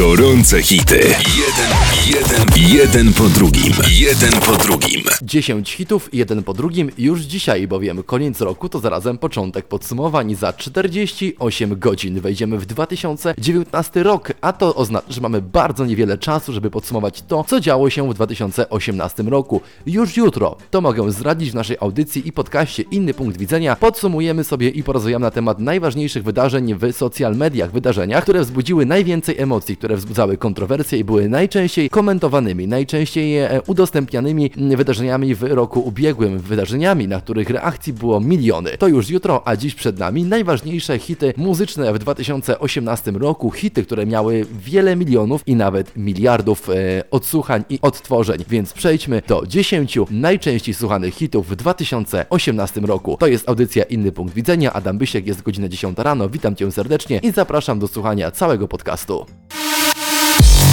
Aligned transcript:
Gorące 0.00 0.62
hity. 0.62 1.00
Jeden, 1.36 1.70
jeden, 2.06 2.72
jeden 2.78 3.12
po 3.12 3.24
drugim. 3.24 3.72
Jeden 3.90 4.32
po 4.32 4.56
drugim. 4.56 5.02
10 5.22 5.72
hitów, 5.72 6.08
jeden 6.12 6.42
po 6.42 6.54
drugim, 6.54 6.90
już 6.98 7.20
dzisiaj, 7.20 7.68
bowiem 7.68 8.02
koniec 8.02 8.40
roku 8.40 8.68
to 8.68 8.78
zarazem 8.78 9.18
początek 9.18 9.68
podsumowań. 9.68 10.34
Za 10.34 10.52
48 10.52 11.78
godzin 11.78 12.20
wejdziemy 12.20 12.58
w 12.58 12.66
2019 12.66 14.02
rok, 14.02 14.32
a 14.40 14.52
to 14.52 14.74
oznacza, 14.74 15.12
że 15.12 15.20
mamy 15.20 15.42
bardzo 15.42 15.86
niewiele 15.86 16.18
czasu, 16.18 16.52
żeby 16.52 16.70
podsumować 16.70 17.22
to, 17.22 17.44
co 17.44 17.60
działo 17.60 17.90
się 17.90 18.10
w 18.10 18.14
2018 18.14 19.22
roku. 19.22 19.60
Już 19.86 20.16
jutro, 20.16 20.56
to 20.70 20.80
mogę 20.80 21.12
zdradzić 21.12 21.50
w 21.50 21.54
naszej 21.54 21.76
audycji 21.80 22.28
i 22.28 22.32
podcaście 22.32 22.82
Inny 22.90 23.14
Punkt 23.14 23.38
Widzenia, 23.38 23.76
podsumujemy 23.76 24.44
sobie 24.44 24.68
i 24.68 24.82
porozmawiamy 24.82 25.22
na 25.22 25.30
temat 25.30 25.58
najważniejszych 25.58 26.24
wydarzeń 26.24 26.74
w 26.74 26.92
social 26.92 27.36
mediach, 27.36 27.72
wydarzeniach, 27.72 28.22
które 28.22 28.40
wzbudziły 28.40 28.86
najwięcej 28.86 29.38
emocji, 29.38 29.76
które 29.76 29.89
wzbudzały 29.96 30.36
kontrowersje 30.36 30.98
i 30.98 31.04
były 31.04 31.28
najczęściej 31.28 31.90
komentowanymi, 31.90 32.68
najczęściej 32.68 33.38
e, 33.38 33.62
udostępnianymi 33.66 34.50
wydarzeniami 34.76 35.34
w 35.34 35.42
roku 35.42 35.80
ubiegłym, 35.80 36.38
wydarzeniami, 36.38 37.08
na 37.08 37.20
których 37.20 37.50
reakcji 37.50 37.92
było 37.92 38.20
miliony. 38.20 38.70
To 38.78 38.88
już 38.88 39.10
jutro, 39.10 39.48
a 39.48 39.56
dziś 39.56 39.74
przed 39.74 39.98
nami 39.98 40.24
najważniejsze 40.24 40.98
hity 40.98 41.34
muzyczne 41.36 41.92
w 41.92 41.98
2018 41.98 43.10
roku, 43.10 43.50
hity, 43.50 43.84
które 43.84 44.06
miały 44.06 44.46
wiele 44.64 44.96
milionów 44.96 45.42
i 45.46 45.56
nawet 45.56 45.96
miliardów 45.96 46.70
e, 46.70 46.74
odsłuchań 47.10 47.64
i 47.68 47.78
odtworzeń. 47.82 48.44
Więc 48.48 48.72
przejdźmy 48.72 49.22
do 49.28 49.46
10 49.46 49.98
najczęściej 50.10 50.74
słuchanych 50.74 51.14
hitów 51.14 51.48
w 51.48 51.56
2018 51.56 52.80
roku. 52.80 53.16
To 53.20 53.26
jest 53.26 53.48
audycja 53.48 53.84
Inny 53.84 54.12
Punkt 54.12 54.34
Widzenia. 54.34 54.72
Adam 54.72 54.98
Bysiek 54.98 55.26
jest 55.26 55.42
godzina 55.42 55.68
10 55.68 55.98
rano. 55.98 56.28
Witam 56.28 56.56
Cię 56.56 56.72
serdecznie 56.72 57.20
i 57.22 57.30
zapraszam 57.30 57.78
do 57.78 57.88
słuchania 57.88 58.30
całego 58.30 58.68
podcastu. 58.68 59.26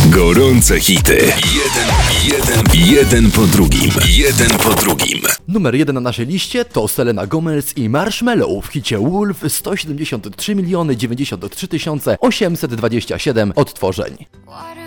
Gorące 0.10 0.80
hity. 0.80 1.18
Jeden, 1.56 1.88
jeden, 2.24 2.88
jeden 2.96 3.32
po 3.32 3.42
drugim. 3.42 3.92
Jeden 4.08 4.50
po 4.50 4.70
drugim. 4.70 5.22
Numer 5.48 5.76
jeden 5.76 5.96
na 5.96 6.02
naszej 6.02 6.26
liście 6.28 6.66
to 6.66 6.88
Selena 6.88 7.28
Gomez 7.28 7.78
i 7.78 7.90
Marshmallow 7.90 8.66
w 8.66 8.68
hicie 8.68 8.98
Wolf 8.98 9.44
173 9.48 10.56
miliony 10.56 10.98
93 10.98 11.68
tysiące 11.68 12.18
827 12.20 13.54
odtworzeń. 13.56 14.26
What 14.46 14.78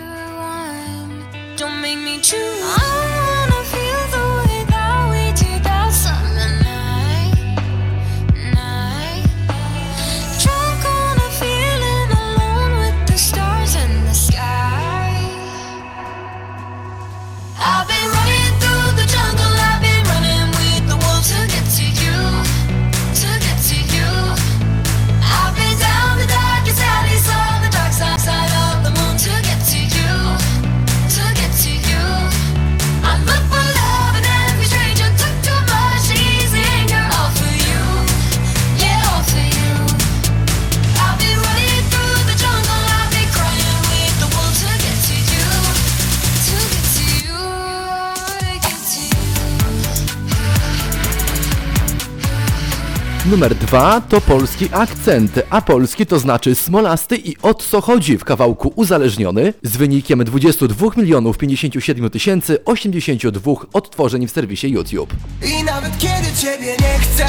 Numer 53.25 53.55
dwa 53.55 54.01
to 54.01 54.21
polski 54.21 54.69
akcent, 54.71 55.39
a 55.49 55.61
polski 55.61 56.05
to 56.05 56.19
znaczy 56.19 56.55
smolasty 56.55 57.17
i 57.17 57.35
o 57.41 57.53
co 57.53 57.81
chodzi 57.81 58.17
w 58.17 58.23
kawałku 58.23 58.73
uzależniony? 58.75 59.53
Z 59.63 59.77
wynikiem 59.77 60.23
22 60.23 60.87
milionów 60.97 61.37
57 61.37 62.09
tysięcy 62.09 62.65
82 62.65 63.51
odtworzeń 63.73 64.27
w 64.27 64.31
serwisie 64.31 64.67
YouTube. 64.71 65.13
I 65.59 65.63
nawet 65.63 65.97
kiedy 65.97 66.37
ciebie 66.41 66.75
nie 66.79 66.99
chcę 66.99 67.27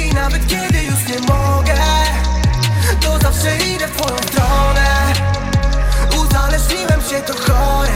I 0.00 0.14
nawet 0.14 0.46
kiedy 0.46 0.84
już 0.84 1.08
nie 1.08 1.20
mogę 1.20 1.74
To 3.00 3.18
zawsze 3.18 3.56
idę 3.74 3.86
w 3.88 3.90
twoją 3.96 4.16
stronę. 4.18 4.86
Uzależniłem 6.22 7.00
się 7.10 7.22
to 7.26 7.32
chore 7.32 7.92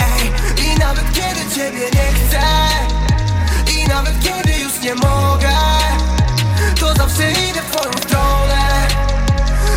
Ej, 0.00 0.26
I 0.66 0.78
nawet 0.78 1.04
kiedy 1.12 1.54
ciebie 1.54 1.84
nie 1.94 2.12
chcę 2.12 2.40
I 3.80 3.88
nawet 3.88 4.14
kiedy 4.22 4.58
już 4.62 4.82
nie 4.82 4.94
mogę 4.94 5.15
Zawsze 7.16 7.30
idę 7.32 7.60
w 7.60 7.76
twoją 7.76 7.92
stronę. 7.92 8.88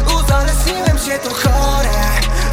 Uzależniłem 0.05 0.97
się 0.97 1.19
to 1.23 1.29
chore. 1.29 1.89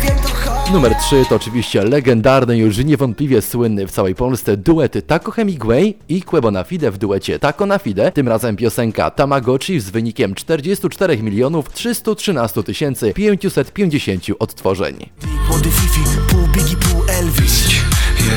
Wiem 0.03 0.17
to 0.23 0.29
chore. 0.29 0.73
Numer 0.73 0.95
3 0.95 1.25
to 1.29 1.37
oczywiście 1.37 1.85
legendarny, 1.85 2.59
już 2.59 2.79
niewątpliwie 2.79 3.43
słynny 3.43 3.87
w 3.87 3.91
całej 3.91 4.15
Polsce 4.15 4.57
duet 4.57 5.07
Taco 5.07 5.31
Hemingway 5.31 5.95
i 6.09 6.23
Quebo 6.23 6.51
na 6.51 6.65
Fide 6.65 6.91
w 6.91 6.99
duecie 6.99 7.39
Taco 7.39 7.67
na 7.67 7.79
Fide, 7.79 8.13
tym 8.13 8.29
razem 8.29 8.57
piosenka 8.57 9.11
Tamagotchi 9.11 9.81
z 9.81 9.91
wynikiem 9.91 10.35
44 10.35 11.23
milionów 11.23 11.73
313 11.73 12.63
tysięcy 12.63 13.13
550 13.13 14.25
odtworzeń. 14.39 15.11
Młody 15.49 15.71
Fifi, 15.71 16.01
pół 16.29 16.47
Biggie, 16.47 16.77
pół 16.77 17.03
Elvis. 17.09 17.67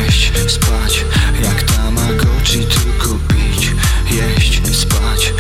Jeść, 0.04 0.32
spać, 0.48 1.06
jak 1.44 1.64
Tamagotchi, 1.64 2.60
tylko 2.60 3.16
pić. 3.28 3.72
Jeść, 4.12 4.62
spać, 4.78 5.34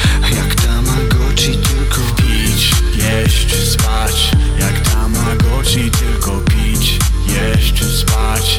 jeść, 3.09 3.56
spać. 3.56 4.31
Jak 4.59 4.80
Tamagotchi, 4.80 5.92
tylko 5.92 6.42
pić 6.42 7.00
Jeść, 7.28 7.84
spać 7.86 8.59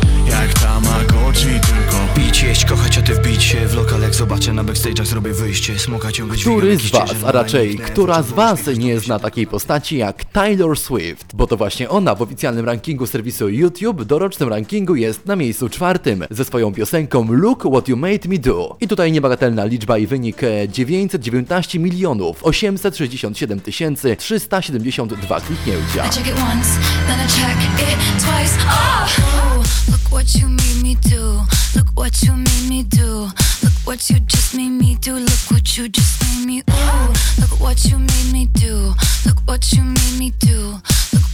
zobaczę 4.20 4.52
na 4.52 4.64
backstage'ach 4.64 5.06
zrobię 5.06 5.32
wyjście 5.32 5.78
Smoka 5.78 6.12
ciągle 6.12 6.38
Który 6.38 6.76
z 6.76 6.90
Was, 6.90 7.14
a 7.26 7.32
raczej 7.32 7.78
która 7.78 8.22
z 8.22 8.32
Was 8.32 8.66
nie 8.78 9.00
zna 9.00 9.18
takiej 9.18 9.46
postaci 9.46 9.96
jak 9.96 10.24
Taylor 10.24 10.78
Swift? 10.78 11.26
Bo 11.34 11.46
to 11.46 11.56
właśnie 11.56 11.88
ona 11.88 12.14
w 12.14 12.22
oficjalnym 12.22 12.66
rankingu 12.66 13.06
serwisu 13.06 13.48
YouTube 13.48 14.04
dorocznym 14.04 14.48
rankingu 14.48 14.96
jest 14.96 15.26
na 15.26 15.36
miejscu 15.36 15.68
czwartym 15.68 16.24
ze 16.30 16.44
swoją 16.44 16.74
piosenką 16.74 17.32
Look 17.32 17.64
What 17.72 17.88
You 17.88 17.96
Made 17.96 18.28
Me 18.28 18.38
Do. 18.38 18.76
I 18.80 18.88
tutaj 18.88 19.12
niebagatelna 19.12 19.64
liczba 19.64 19.98
i 19.98 20.06
wynik 20.06 20.42
e, 20.42 20.68
919 20.68 21.78
milionów 21.78 22.44
867 22.44 23.60
tysięcy 23.60 24.16
372 24.16 25.40
kliknięcia. 25.40 26.06
I 26.06 26.10
check 26.10 26.26
it 26.26 26.34
once, 26.34 26.68
then 27.06 27.18
I 27.18 27.28
check 27.28 27.82
it 27.92 28.22
twice. 28.22 28.58
Oh, 28.68 29.62
look 29.90 30.00
what 30.10 30.34
you 30.34 30.48
made 30.48 30.82
me 30.82 30.96
do. 31.16 31.44
Look 31.76 31.88
what 31.96 32.22
you 32.22 32.32
made 32.36 32.68
me 32.68 32.84
do. 32.84 33.30
Look 33.62 33.79
what 33.90 34.08
you 34.08 34.20
just 34.20 34.54
made 34.54 34.70
me 34.70 34.94
do. 35.00 35.14
Look 35.14 35.50
what 35.50 35.76
you 35.76 35.88
just 35.88 36.22
made 36.22 36.46
me. 36.46 36.62
Ooh, 36.70 37.12
look 37.40 37.58
what 37.58 37.84
you 37.86 37.98
made 37.98 38.32
me 38.32 38.46
do. 38.46 38.94
Look 39.26 39.38
what 39.46 39.72
you 39.72 39.82
made 39.82 40.16
me 40.16 40.30
do. 40.38 40.76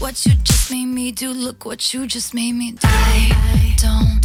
What 0.01 0.27
you 0.27 0.33
just 0.45 0.71
made 0.71 0.87
me 0.87 1.13
do. 1.13 1.33
Look 1.33 1.65
what 1.65 1.95
you 1.95 2.07
just 2.07 2.35
made 2.35 2.53
me 2.53 2.73
do. 2.73 2.79
I 2.83 3.75
don't 3.83 4.21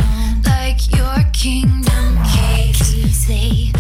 like 0.45 0.97
your 0.97 1.31
kingdom 1.31 2.17
keys. 2.23 3.27
They 3.27 3.71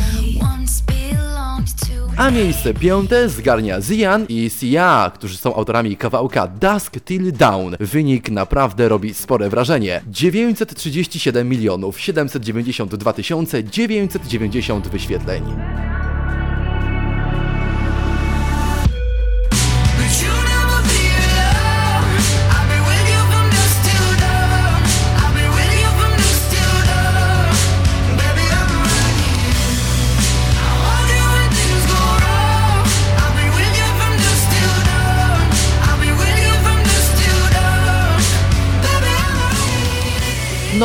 once 0.41 0.83
belonged 0.87 1.75
to. 1.79 2.11
A 2.17 2.31
miejsce 2.31 2.73
piąte 2.73 3.29
zgarnia 3.29 3.81
Zian 3.81 4.25
i 4.29 4.49
Sia, 4.49 5.11
którzy 5.15 5.37
są 5.37 5.55
autorami 5.55 5.97
kawałka 5.97 6.47
Dusk 6.47 6.99
Till 7.05 7.31
Dawn. 7.31 7.75
Wynik 7.79 8.29
naprawdę 8.29 8.89
robi 8.89 9.13
spore 9.13 9.49
wrażenie. 9.49 10.01
937 10.07 11.49
milionów 11.49 11.99
792 11.99 13.13
tysiące 13.13 13.63
990 13.63 14.87
wyświetleń. 14.87 15.43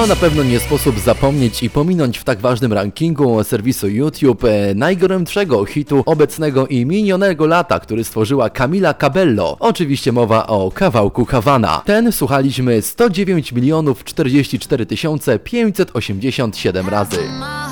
Na 0.09 0.17
pewno 0.17 0.43
nie 0.43 0.61
sposób 0.61 0.99
zapomnieć 0.99 1.63
i 1.63 1.71
pominąć 1.71 2.19
w 2.19 2.25
tak 2.25 2.41
ważnym 2.41 2.73
rankingu 2.73 3.45
serwisu 3.45 3.89
YouTube 3.89 4.45
e, 4.45 4.75
najgorętszego 4.75 5.65
hitu 5.65 6.03
obecnego 6.07 6.67
i 6.67 6.87
minionego 6.87 7.47
lata, 7.47 7.81
który 7.81 8.05
stworzyła 8.05 8.51
Camila 8.51 8.95
Cabello. 8.95 9.57
Oczywiście 9.61 10.13
mowa 10.13 10.47
o 10.47 10.71
kawałku 10.75 11.25
Havana. 11.25 11.83
Ten 11.85 12.13
słuchaliśmy 12.13 12.83
109 12.83 13.53
milionów 13.53 14.05
44 14.05 14.87
tysiące 14.87 15.39
587 15.39 16.89
razy. 16.89 17.19
Oh. 17.41 17.67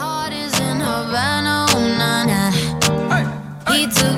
He 3.67 3.87
took 3.87 4.14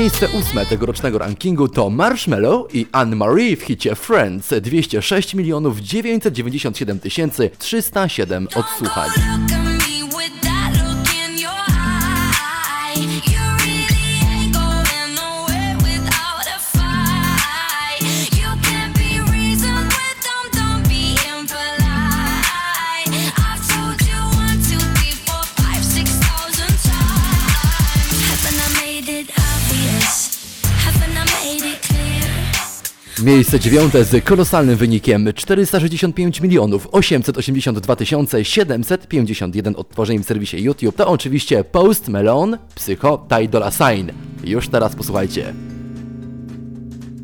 Miejsce 0.00 0.28
ósme 0.28 0.66
tegorocznego 0.66 1.18
rankingu 1.18 1.68
to 1.68 1.90
Marshmello 1.90 2.68
i 2.72 2.86
Anne-Marie 2.92 3.56
w 3.56 3.62
hicie 3.62 3.94
Friends 3.94 4.54
206 4.60 5.34
milionów 5.34 5.80
997 5.80 7.00
tysięcy 7.00 7.50
307 7.58 8.48
odsłuchań. 8.54 9.10
Miejsce 33.24 33.60
dziewiąte 33.60 34.04
z 34.04 34.24
kolosalnym 34.24 34.76
wynikiem 34.76 35.28
465 35.34 36.40
milionów 36.40 36.88
882 36.92 37.96
tysiące 37.96 38.44
751 38.44 39.76
odtworzeń 39.76 40.18
w 40.18 40.26
serwisie 40.26 40.62
YouTube 40.62 40.96
to 40.96 41.08
oczywiście 41.08 41.64
Post 41.64 42.08
Malone, 42.08 42.58
Psycho, 42.74 43.26
Ty 43.28 43.48
Dolla 43.48 43.70
Sign. 43.70 44.10
Już 44.44 44.68
teraz 44.68 44.96
posłuchajcie. 44.96 45.54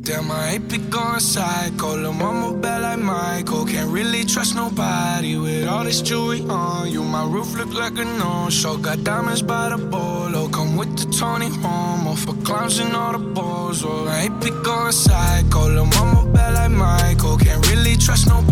Damn, 0.06 0.30
I 0.30 0.50
ain't 0.52 0.68
be 0.70 0.78
going 0.78 1.18
psycho. 1.18 1.96
Lil' 1.96 2.12
mama 2.12 2.56
bad 2.56 2.82
like 2.82 3.00
Michael. 3.00 3.66
Can't 3.66 3.90
really 3.90 4.24
trust 4.24 4.54
nobody 4.54 5.36
with 5.36 5.66
all 5.66 5.82
this 5.82 6.00
jewelry 6.00 6.42
on 6.48 6.92
you. 6.92 7.02
My 7.02 7.24
roof 7.24 7.56
look 7.56 7.74
like 7.74 7.98
a 7.98 8.04
no-show. 8.04 8.76
Got 8.76 9.02
diamonds 9.02 9.42
by 9.42 9.70
the 9.70 9.78
bolo. 9.78 10.48
Come 10.48 10.76
with 10.76 10.96
the 10.96 11.06
Tony 11.10 11.48
Romo 11.48 12.16
for 12.16 12.34
clowns 12.44 12.78
and 12.78 12.94
all 12.94 13.18
the 13.18 13.18
balls. 13.18 13.82
Oh, 13.84 14.06
I 14.06 14.26
ain't 14.26 14.40
be 14.40 14.50
going 14.62 14.92
psycho. 14.92 15.70
Lil' 15.70 15.86
mama 15.86 16.30
bad 16.32 16.54
like 16.54 16.70
Michael. 16.70 17.36
Can't 17.38 17.66
really 17.68 17.96
trust 17.96 18.28
nobody 18.28 18.45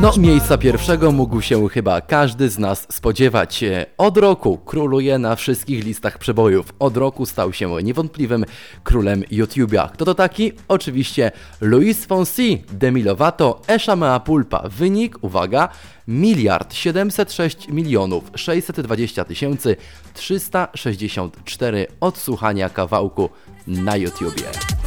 No, 0.00 0.12
miejsca 0.18 0.58
pierwszego 0.58 1.12
mógł 1.12 1.40
się 1.40 1.68
chyba 1.68 2.00
każdy 2.00 2.48
z 2.48 2.58
nas 2.58 2.86
spodziewać. 2.92 3.64
Od 3.98 4.16
roku 4.16 4.58
króluje 4.58 5.18
na 5.18 5.36
wszystkich 5.36 5.84
listach 5.84 6.18
przebojów. 6.18 6.74
Od 6.78 6.96
roku 6.96 7.26
stał 7.26 7.52
się 7.52 7.82
niewątpliwym 7.82 8.44
królem 8.84 9.22
YouTube'a. 9.22 9.90
Kto 9.90 10.04
to 10.04 10.14
taki? 10.14 10.52
Oczywiście 10.68 11.32
Luis 11.60 12.04
Fonsi, 12.04 12.62
Demi 12.72 13.02
Lovato, 13.02 13.62
Esha 13.68 13.96
Mea 13.96 14.20
Pulpa. 14.20 14.68
Wynik, 14.68 15.24
uwaga, 15.24 15.68
miliard 16.08 16.74
706 16.74 17.68
milionów 17.68 18.30
620 18.34 19.24
tysięcy 19.24 19.76
364 20.14 21.86
odsłuchania 22.00 22.68
kawałku 22.68 23.28
na 23.66 23.96
YouTubie. 23.96 24.79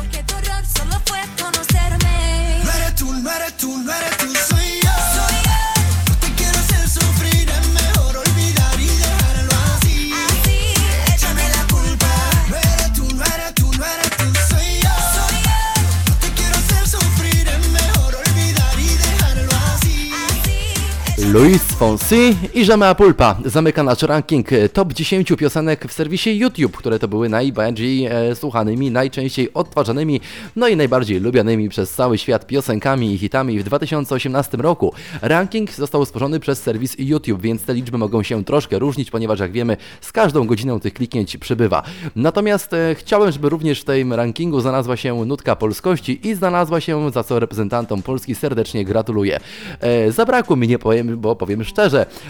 Luis 21.34 21.73
Fonsi 21.84 22.38
i 22.54 22.66
Jamea 22.66 22.96
Pulpa 22.96 23.36
zamyka 23.46 23.84
nasz 23.84 24.02
ranking 24.02 24.50
top 24.74 24.94
10 24.94 25.34
piosenek 25.38 25.88
w 25.88 25.94
serwisie 25.94 26.40
YouTube, 26.40 26.78
które 26.78 27.00
to 27.00 27.08
były 27.08 27.30
najbardziej 27.30 28.06
e, 28.06 28.36
słuchanymi, 28.36 28.92
najczęściej 28.92 29.54
odtwarzanymi, 29.54 30.22
no 30.56 30.68
i 30.68 30.76
najbardziej 30.76 31.20
lubianymi 31.20 31.70
przez 31.70 31.94
cały 31.94 32.18
świat 32.18 32.48
piosenkami 32.48 33.14
i 33.14 33.18
hitami 33.18 33.60
w 33.60 33.64
2018 33.64 34.58
roku. 34.58 34.94
Ranking 35.22 35.72
został 35.72 36.06
stworzony 36.06 36.40
przez 36.40 36.62
serwis 36.62 36.96
YouTube, 37.00 37.42
więc 37.42 37.64
te 37.64 37.74
liczby 37.74 37.98
mogą 37.98 38.24
się 38.24 38.44
troszkę 38.44 38.80
różnić, 38.80 39.12
ponieważ 39.12 39.40
jak 39.40 39.52
wiemy, 39.52 39.78
z 40.02 40.12
każdą 40.12 40.48
godziną 40.48 40.80
tych 40.80 40.94
kliknięć 40.94 41.38
przybywa. 41.38 41.84
Natomiast 42.16 42.74
e, 42.74 42.96
chciałem, 42.96 43.32
żeby 43.32 43.50
również 43.50 43.82
w 43.82 43.86
tym 43.86 44.14
rankingu 44.14 44.62
znalazła 44.62 44.98
się 44.98 45.26
nutka 45.26 45.56
polskości 45.56 46.28
i 46.28 46.36
znalazła 46.36 46.82
się, 46.82 47.12
za 47.12 47.24
co 47.24 47.40
reprezentantom 47.40 48.02
Polski 48.02 48.36
serdecznie 48.36 48.86
gratuluję. 48.86 49.40
E, 49.80 50.12
zabrakło 50.12 50.56
mi, 50.56 50.68
nie 50.68 50.80
powiem, 50.80 51.20
bo 51.20 51.36
powiem 51.36 51.64
szczerze, 51.64 51.73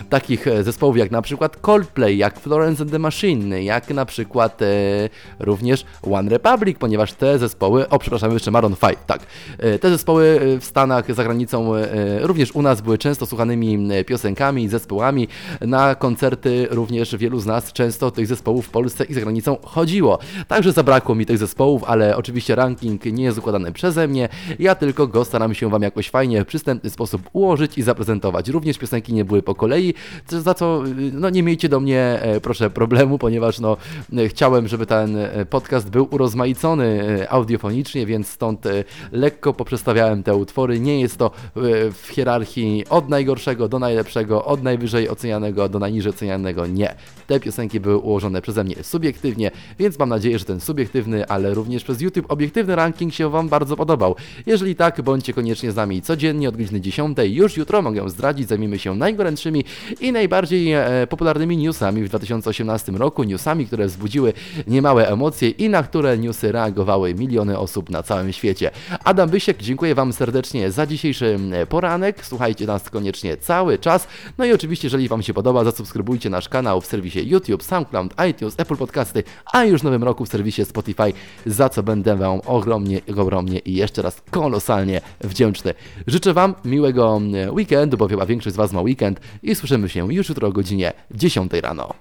takich 0.10 0.48
e, 0.48 0.64
zespołów 0.64 0.98
jak 0.98 1.12
na 1.12 1.22
przykład 1.22 1.58
Coldplay, 1.58 2.18
jak 2.18 2.40
Florence 2.40 2.84
and 2.84 2.92
the 2.92 3.00
Machine, 3.00 3.64
jak 3.64 3.90
na 3.90 4.06
przykład 4.06 4.62
e, 4.62 4.66
również 5.40 5.86
One 6.12 6.30
Republic, 6.30 6.78
ponieważ 6.80 7.14
te 7.14 7.40
zespoły, 7.40 7.90
o 7.90 8.00
przepraszam, 8.00 8.34
jeszcze 8.34 8.52
Maroon 8.52 8.76
5, 8.76 8.98
tak, 9.08 9.22
e, 9.58 9.80
te 9.80 9.90
zespoły 9.90 10.40
e, 10.56 10.60
w 10.60 10.66
Stanach, 10.66 11.16
za 11.16 11.24
granicą, 11.24 11.76
e, 11.76 11.88
również 12.22 12.52
u 12.52 12.62
nas 12.62 12.82
były 12.82 12.98
często 12.98 13.26
słuchanymi 13.26 13.88
piosenkami, 14.06 14.70
zespołami, 14.70 15.28
na 15.62 15.96
koncerty 15.96 16.68
również 16.72 17.16
wielu 17.16 17.40
z 17.40 17.46
nas 17.46 17.74
często 17.74 18.12
tych 18.12 18.28
zespołów 18.28 18.66
w 18.66 18.70
Polsce 18.70 19.04
i 19.04 19.14
za 19.14 19.22
granicą 19.22 19.58
chodziło. 19.66 20.20
Także 20.48 20.72
zabrakło 20.72 21.16
mi 21.16 21.26
tych 21.26 21.38
zespołów, 21.38 21.84
ale 21.84 22.18
oczywiście 22.18 22.56
ranking 22.56 23.06
nie 23.06 23.24
jest 23.24 23.38
układany 23.38 23.72
przeze 23.72 24.08
mnie, 24.08 24.30
ja 24.60 24.76
tylko 24.76 25.08
go 25.08 25.26
staram 25.26 25.54
się 25.54 25.70
Wam 25.70 25.82
jakoś 25.82 26.10
fajnie, 26.10 26.44
w 26.44 26.48
przystępny 26.48 26.90
sposób 26.90 27.30
ułożyć 27.34 27.78
i 27.78 27.82
zaprezentować. 27.82 28.50
Również 28.50 28.78
piosenki 28.78 29.14
nie 29.14 29.26
były 29.26 29.33
po 29.42 29.56
kolei, 29.56 29.94
za 30.28 30.54
co 30.54 30.84
y, 30.88 31.12
no, 31.14 31.30
nie 31.30 31.44
miejcie 31.44 31.70
do 31.70 31.80
mnie 31.80 32.00
e, 32.22 32.42
proszę 32.42 32.70
problemu, 32.70 33.18
ponieważ 33.18 33.60
no, 33.60 33.78
e, 34.18 34.28
chciałem, 34.28 34.68
żeby 34.68 34.86
ten 34.86 35.18
e, 35.18 35.46
podcast 35.46 35.90
był 35.90 36.08
urozmaicony 36.12 37.04
audiofonicznie, 37.30 38.06
więc 38.06 38.28
stąd 38.28 38.66
lekko 39.12 39.54
poprzestawiałem 39.54 40.24
te 40.24 40.36
utwory. 40.36 40.80
Nie 40.80 41.02
jest 41.02 41.18
to 41.18 41.32
w 42.04 42.08
hierarchii 42.12 42.84
od 42.90 43.10
najgorszego 43.10 43.68
do 43.68 43.80
najlepszego, 43.80 44.46
od 44.46 44.64
najwyżej 44.64 45.10
ocenianego 45.10 45.70
do 45.70 45.80
najniżej 45.80 46.10
ocenianego. 46.10 46.68
Nie. 46.68 46.96
Te 47.28 47.40
piosenki 47.40 47.80
były 47.80 47.98
ułożone 47.98 48.42
przeze 48.42 48.64
mnie 48.64 48.76
subiektywnie, 48.82 49.52
więc 49.80 50.00
mam 50.00 50.10
nadzieję, 50.10 50.40
że 50.40 50.46
ten 50.46 50.60
subiektywny, 50.60 51.28
ale 51.28 51.54
również 51.54 51.84
przez 51.84 52.02
YouTube 52.02 52.32
obiektywny 52.32 52.76
ranking 52.76 53.14
się 53.14 53.30
Wam 53.30 53.50
bardzo 53.50 53.76
podobał. 53.76 54.16
Jeżeli 54.46 54.76
tak, 54.76 55.02
bądźcie 55.02 55.34
koniecznie 55.34 55.72
z 55.72 55.76
nami 55.76 56.02
codziennie 56.02 56.50
od 56.50 56.58
godziny 56.58 56.82
10. 56.82 57.18
Już 57.24 57.58
jutro 57.58 57.82
mogę 57.82 58.10
zdradzić, 58.10 58.48
zajmiemy 58.48 58.80
się 58.80 58.96
najgorętszymi 59.14 59.66
i 60.02 60.12
najbardziej 60.12 60.74
e, 60.74 61.08
popularnymi 61.10 61.58
newsami 61.58 62.04
w 62.04 62.10
2018 62.10 62.92
roku. 62.92 63.24
Newsami, 63.24 63.68
które 63.68 63.86
wzbudziły 63.86 64.34
niemałe 64.68 65.08
emocje 65.08 65.50
i 65.50 65.70
na 65.70 65.84
które 65.84 66.18
newsy 66.18 66.52
reagowały 66.52 67.14
miliony 67.14 67.60
osób 67.60 67.90
na 67.90 68.04
całym 68.04 68.34
świecie. 68.34 68.72
Adam 69.04 69.30
Bysiek, 69.30 69.58
dziękuję 69.58 69.96
Wam 69.96 70.14
serdecznie 70.14 70.72
za 70.72 70.86
dzisiejszy 70.86 71.40
poranek. 71.70 72.26
Słuchajcie 72.26 72.66
nas 72.66 72.90
koniecznie 72.90 73.38
cały 73.38 73.80
czas. 73.80 74.08
No 74.38 74.46
i 74.46 74.54
oczywiście, 74.54 74.86
jeżeli 74.86 75.08
Wam 75.08 75.24
się 75.24 75.34
podoba, 75.34 75.64
zasubskrybujcie 75.64 76.30
nasz 76.30 76.50
kanał 76.50 76.82
w 76.82 76.86
serwisie 76.86 77.30
YouTube, 77.30 77.64
SoundCloud, 77.64 78.14
iTunes, 78.30 78.56
Apple 78.58 78.76
Podcasty, 78.76 79.24
a 79.54 79.66
już 79.66 79.82
w 79.82 79.84
nowym 79.84 80.04
roku 80.04 80.26
w 80.26 80.30
serwisie 80.30 80.66
Spotify, 80.66 81.14
za 81.46 81.70
co 81.70 81.84
będę 81.84 82.16
Wam 82.16 82.42
ogromnie, 82.46 83.02
ogromnie 83.18 83.60
i 83.60 83.74
jeszcze 83.74 84.02
raz 84.02 84.22
kolosalnie 84.32 85.02
wdzięczny. 85.22 85.74
Życzę 86.08 86.34
Wam 86.34 86.56
miłego 86.66 87.22
weekendu, 87.52 87.98
bo 87.98 88.08
chyba 88.08 88.26
większość 88.26 88.54
z 88.54 88.58
Was 88.58 88.74
ma 88.74 88.82
weekend 89.04 89.20
i 89.44 89.56
słyszymy 89.56 89.90
się 89.90 90.14
już 90.14 90.30
jutro 90.30 90.48
o 90.48 90.52
godzinie 90.52 90.94
10 91.12 91.52
rano. 91.54 91.94